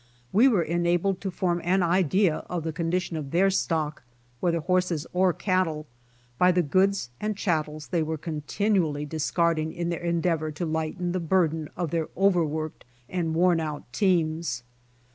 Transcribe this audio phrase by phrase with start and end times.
[0.33, 4.01] We were enabled to form an idea of the condition of their stock,
[4.39, 5.85] whether horses or cattle,
[6.39, 11.19] by the goods and chattels they were continually discarding in their endeavor to lighten the
[11.19, 14.63] burden of their overworked and worn out teams.